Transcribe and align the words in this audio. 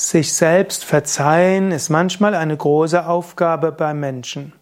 Sich 0.00 0.32
selbst 0.32 0.84
verzeihen 0.84 1.72
ist 1.72 1.88
manchmal 1.88 2.36
eine 2.36 2.56
große 2.56 3.04
Aufgabe 3.04 3.72
beim 3.72 3.98
Menschen. 3.98 4.52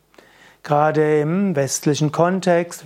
Gerade 0.62 1.20
im 1.20 1.54
westlichen 1.54 2.10
Kontext 2.10 2.84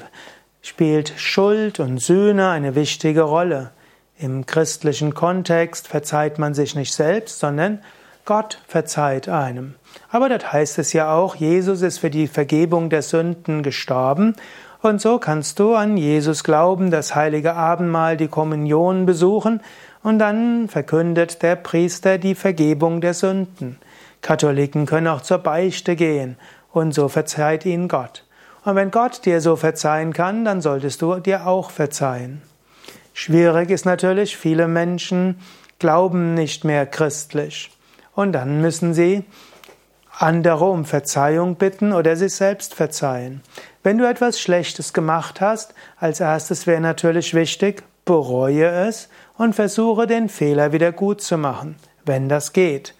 spielt 0.60 1.12
Schuld 1.16 1.78
und 1.78 1.98
Sühne 1.98 2.48
eine 2.48 2.74
wichtige 2.74 3.22
Rolle. 3.22 3.70
Im 4.18 4.46
christlichen 4.46 5.14
Kontext 5.14 5.86
verzeiht 5.86 6.40
man 6.40 6.52
sich 6.52 6.74
nicht 6.74 6.92
selbst, 6.92 7.38
sondern 7.38 7.82
Gott 8.24 8.58
verzeiht 8.66 9.28
einem. 9.28 9.76
Aber 10.10 10.28
das 10.28 10.52
heißt 10.52 10.80
es 10.80 10.92
ja 10.92 11.14
auch, 11.14 11.36
Jesus 11.36 11.82
ist 11.82 11.98
für 11.98 12.10
die 12.10 12.26
Vergebung 12.26 12.90
der 12.90 13.02
Sünden 13.02 13.62
gestorben 13.62 14.34
und 14.82 15.00
so 15.00 15.18
kannst 15.18 15.58
du 15.58 15.74
an 15.74 15.98
Jesus 15.98 16.42
glauben, 16.42 16.90
das 16.90 17.14
heilige 17.14 17.54
Abendmahl, 17.54 18.16
die 18.16 18.28
Kommunion 18.28 19.04
besuchen 19.04 19.60
und 20.02 20.18
dann 20.18 20.68
verkündet 20.68 21.42
der 21.42 21.56
Priester 21.56 22.18
die 22.18 22.34
Vergebung 22.34 23.00
der 23.00 23.14
Sünden. 23.14 23.78
Katholiken 24.22 24.86
können 24.86 25.08
auch 25.08 25.22
zur 25.22 25.38
Beichte 25.38 25.96
gehen 25.96 26.36
und 26.72 26.92
so 26.92 27.08
verzeiht 27.08 27.66
ihnen 27.66 27.88
Gott. 27.88 28.24
Und 28.64 28.76
wenn 28.76 28.90
Gott 28.90 29.24
dir 29.24 29.40
so 29.40 29.56
verzeihen 29.56 30.12
kann, 30.12 30.44
dann 30.44 30.60
solltest 30.60 31.02
du 31.02 31.16
dir 31.16 31.46
auch 31.46 31.70
verzeihen. 31.70 32.42
Schwierig 33.14 33.70
ist 33.70 33.86
natürlich, 33.86 34.36
viele 34.36 34.68
Menschen 34.68 35.40
glauben 35.78 36.34
nicht 36.34 36.64
mehr 36.64 36.86
christlich. 36.86 37.70
Und 38.14 38.32
dann 38.32 38.60
müssen 38.60 38.92
sie 38.92 39.24
andere 40.10 40.66
um 40.66 40.84
Verzeihung 40.84 41.56
bitten 41.56 41.92
oder 41.92 42.16
sich 42.16 42.34
selbst 42.34 42.74
verzeihen. 42.74 43.40
Wenn 43.82 43.96
du 43.96 44.08
etwas 44.08 44.38
Schlechtes 44.38 44.92
gemacht 44.92 45.40
hast, 45.40 45.74
als 45.98 46.20
erstes 46.20 46.66
wäre 46.66 46.80
natürlich 46.80 47.32
wichtig, 47.32 47.82
bereue 48.04 48.66
es 48.66 49.08
und 49.40 49.54
versuche 49.54 50.06
den 50.06 50.28
Fehler 50.28 50.72
wieder 50.72 50.92
gut 50.92 51.22
zu 51.22 51.38
machen, 51.38 51.76
wenn 52.04 52.28
das 52.28 52.52
geht. 52.52 52.94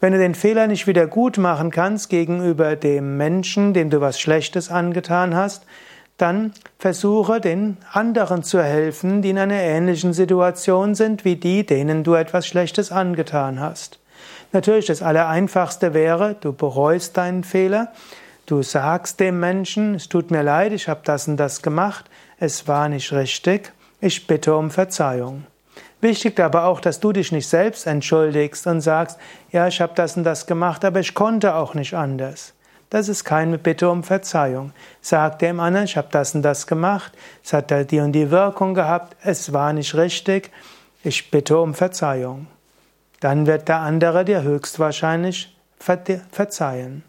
Wenn 0.00 0.12
du 0.12 0.18
den 0.18 0.34
Fehler 0.34 0.66
nicht 0.66 0.88
wieder 0.88 1.06
gut 1.06 1.38
machen 1.38 1.70
kannst 1.70 2.10
gegenüber 2.10 2.74
dem 2.74 3.16
Menschen, 3.16 3.74
dem 3.74 3.90
du 3.90 4.00
was 4.00 4.18
Schlechtes 4.18 4.72
angetan 4.72 5.36
hast, 5.36 5.66
dann 6.16 6.52
versuche 6.80 7.40
den 7.40 7.76
anderen 7.92 8.42
zu 8.42 8.60
helfen, 8.60 9.22
die 9.22 9.30
in 9.30 9.38
einer 9.38 9.54
ähnlichen 9.54 10.12
Situation 10.12 10.96
sind 10.96 11.24
wie 11.24 11.36
die, 11.36 11.64
denen 11.64 12.02
du 12.02 12.14
etwas 12.14 12.48
Schlechtes 12.48 12.90
angetan 12.90 13.60
hast. 13.60 14.00
Natürlich, 14.50 14.86
das 14.86 15.00
Allereinfachste 15.00 15.94
wäre, 15.94 16.34
du 16.40 16.52
bereust 16.52 17.16
deinen 17.16 17.44
Fehler, 17.44 17.92
du 18.46 18.62
sagst 18.62 19.20
dem 19.20 19.38
Menschen, 19.38 19.94
es 19.94 20.08
tut 20.08 20.32
mir 20.32 20.42
leid, 20.42 20.72
ich 20.72 20.88
habe 20.88 21.02
das 21.04 21.28
und 21.28 21.36
das 21.36 21.62
gemacht, 21.62 22.06
es 22.40 22.66
war 22.66 22.88
nicht 22.88 23.12
richtig, 23.12 23.72
ich 24.00 24.26
bitte 24.26 24.56
um 24.56 24.72
Verzeihung. 24.72 25.44
Wichtig 26.04 26.38
aber 26.38 26.64
auch, 26.64 26.80
dass 26.80 27.00
du 27.00 27.12
dich 27.12 27.32
nicht 27.32 27.48
selbst 27.48 27.86
entschuldigst 27.86 28.66
und 28.66 28.82
sagst, 28.82 29.18
ja, 29.50 29.68
ich 29.68 29.80
habe 29.80 29.94
das 29.94 30.18
und 30.18 30.24
das 30.24 30.44
gemacht, 30.44 30.84
aber 30.84 31.00
ich 31.00 31.14
konnte 31.14 31.54
auch 31.54 31.72
nicht 31.72 31.94
anders. 31.94 32.52
Das 32.90 33.08
ist 33.08 33.24
keine 33.24 33.56
Bitte 33.56 33.88
um 33.88 34.04
Verzeihung. 34.04 34.74
Sag 35.00 35.38
dem 35.38 35.60
anderen, 35.60 35.86
ich 35.86 35.96
habe 35.96 36.08
das 36.10 36.34
und 36.34 36.42
das 36.42 36.66
gemacht, 36.66 37.12
es 37.42 37.54
hat 37.54 37.90
die 37.90 38.00
und 38.00 38.12
die 38.12 38.30
Wirkung 38.30 38.74
gehabt, 38.74 39.16
es 39.22 39.54
war 39.54 39.72
nicht 39.72 39.94
richtig, 39.94 40.50
ich 41.02 41.30
bitte 41.30 41.58
um 41.58 41.72
Verzeihung. 41.72 42.48
Dann 43.20 43.46
wird 43.46 43.68
der 43.68 43.78
andere 43.78 44.26
dir 44.26 44.42
höchstwahrscheinlich 44.42 45.56
verzeihen. 45.78 47.02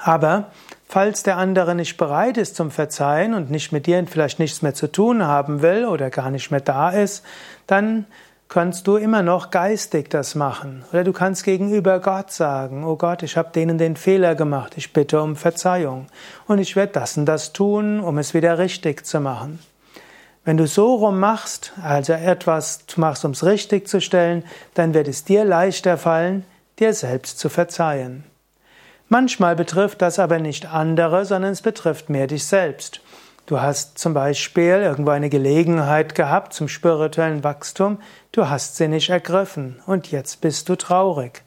Aber 0.00 0.50
falls 0.94 1.24
der 1.24 1.38
andere 1.38 1.74
nicht 1.74 1.96
bereit 1.96 2.36
ist 2.36 2.54
zum 2.54 2.70
Verzeihen 2.70 3.34
und 3.34 3.50
nicht 3.50 3.72
mit 3.72 3.86
dir 3.86 4.06
vielleicht 4.06 4.38
nichts 4.38 4.62
mehr 4.62 4.74
zu 4.74 4.86
tun 4.86 5.24
haben 5.24 5.60
will 5.60 5.86
oder 5.86 6.08
gar 6.08 6.30
nicht 6.30 6.52
mehr 6.52 6.60
da 6.60 6.90
ist, 6.90 7.24
dann 7.66 8.06
kannst 8.48 8.86
du 8.86 8.94
immer 8.94 9.24
noch 9.24 9.50
geistig 9.50 10.08
das 10.08 10.36
machen. 10.36 10.84
Oder 10.92 11.02
du 11.02 11.12
kannst 11.12 11.42
gegenüber 11.42 11.98
Gott 11.98 12.30
sagen, 12.30 12.84
oh 12.84 12.94
Gott, 12.94 13.24
ich 13.24 13.36
habe 13.36 13.50
denen 13.52 13.76
den 13.76 13.96
Fehler 13.96 14.36
gemacht, 14.36 14.74
ich 14.76 14.92
bitte 14.92 15.20
um 15.20 15.34
Verzeihung. 15.34 16.06
Und 16.46 16.60
ich 16.60 16.76
werde 16.76 16.92
das 16.92 17.16
und 17.16 17.26
das 17.26 17.52
tun, 17.52 17.98
um 17.98 18.16
es 18.18 18.32
wieder 18.32 18.58
richtig 18.58 19.04
zu 19.04 19.18
machen. 19.18 19.58
Wenn 20.44 20.58
du 20.58 20.68
so 20.68 20.94
rum 20.94 21.18
machst, 21.18 21.72
also 21.82 22.12
etwas 22.12 22.84
machst, 22.94 23.24
um 23.24 23.32
es 23.32 23.44
richtig 23.44 23.88
zu 23.88 24.00
stellen, 24.00 24.44
dann 24.74 24.94
wird 24.94 25.08
es 25.08 25.24
dir 25.24 25.44
leichter 25.44 25.98
fallen, 25.98 26.44
dir 26.78 26.94
selbst 26.94 27.40
zu 27.40 27.48
verzeihen. 27.48 28.22
Manchmal 29.08 29.54
betrifft 29.56 30.02
das 30.02 30.18
aber 30.18 30.38
nicht 30.38 30.66
andere, 30.66 31.24
sondern 31.24 31.52
es 31.52 31.62
betrifft 31.62 32.08
mehr 32.08 32.26
dich 32.26 32.46
selbst. 32.46 33.00
Du 33.46 33.60
hast 33.60 33.98
zum 33.98 34.14
Beispiel 34.14 34.80
irgendwo 34.82 35.10
eine 35.10 35.28
Gelegenheit 35.28 36.14
gehabt 36.14 36.54
zum 36.54 36.66
spirituellen 36.66 37.44
Wachstum, 37.44 37.98
du 38.32 38.48
hast 38.48 38.76
sie 38.76 38.88
nicht 38.88 39.10
ergriffen 39.10 39.82
und 39.86 40.10
jetzt 40.10 40.40
bist 40.40 40.68
du 40.70 40.76
traurig. 40.76 41.42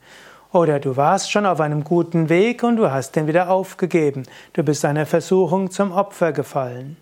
Oder 0.54 0.80
du 0.80 0.96
warst 0.96 1.32
schon 1.32 1.48
auf 1.48 1.60
einem 1.60 1.84
guten 1.84 2.30
Weg 2.30 2.64
und 2.64 2.78
du 2.78 2.92
hast 2.92 3.16
den 3.16 3.26
wieder 3.28 3.50
aufgegeben. 3.50 4.24
Du 4.54 4.64
bist 4.64 4.86
einer 4.86 5.08
Versuchung 5.08 5.72
zum 5.72 5.92
Opfer 5.92 6.32
gefallen. 6.32 6.98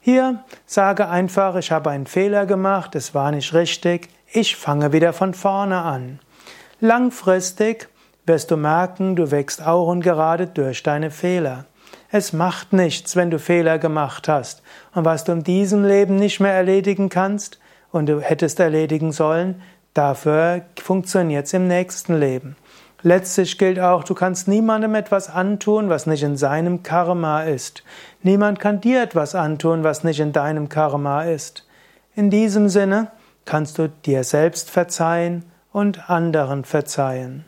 Hier 0.00 0.42
sage 0.64 1.08
einfach, 1.08 1.56
ich 1.56 1.70
habe 1.70 1.90
einen 1.90 2.06
Fehler 2.06 2.46
gemacht, 2.46 2.94
es 2.94 3.14
war 3.14 3.30
nicht 3.32 3.52
richtig, 3.52 4.08
ich 4.32 4.56
fange 4.56 4.92
wieder 4.92 5.12
von 5.12 5.34
vorne 5.34 5.82
an. 5.82 6.20
Langfristig 6.80 7.88
wirst 8.26 8.50
du 8.50 8.56
merken, 8.56 9.16
du 9.16 9.30
wächst 9.30 9.64
auch 9.64 9.88
und 9.88 10.02
gerade 10.02 10.46
durch 10.46 10.82
deine 10.82 11.10
Fehler. 11.10 11.64
Es 12.10 12.32
macht 12.32 12.72
nichts, 12.72 13.16
wenn 13.16 13.30
du 13.30 13.38
Fehler 13.38 13.78
gemacht 13.78 14.28
hast. 14.28 14.62
Und 14.94 15.04
was 15.04 15.24
du 15.24 15.32
in 15.32 15.44
diesem 15.44 15.84
Leben 15.84 16.16
nicht 16.16 16.40
mehr 16.40 16.52
erledigen 16.52 17.08
kannst 17.08 17.58
und 17.90 18.08
du 18.08 18.20
hättest 18.20 18.60
erledigen 18.60 19.12
sollen, 19.12 19.62
dafür 19.94 20.62
funktioniert 20.80 21.46
es 21.46 21.52
im 21.52 21.68
nächsten 21.68 22.18
Leben. 22.18 22.56
Letztlich 23.02 23.58
gilt 23.58 23.78
auch, 23.78 24.04
du 24.04 24.14
kannst 24.14 24.48
niemandem 24.48 24.94
etwas 24.94 25.28
antun, 25.28 25.88
was 25.88 26.06
nicht 26.06 26.22
in 26.22 26.36
seinem 26.36 26.82
Karma 26.82 27.42
ist. 27.42 27.84
Niemand 28.22 28.58
kann 28.58 28.80
dir 28.80 29.02
etwas 29.02 29.34
antun, 29.34 29.84
was 29.84 30.02
nicht 30.02 30.18
in 30.18 30.32
deinem 30.32 30.68
Karma 30.68 31.22
ist. 31.22 31.66
In 32.14 32.30
diesem 32.30 32.68
Sinne 32.68 33.12
kannst 33.44 33.78
du 33.78 33.88
dir 33.88 34.24
selbst 34.24 34.70
verzeihen 34.70 35.44
und 35.72 36.10
anderen 36.10 36.64
verzeihen. 36.64 37.44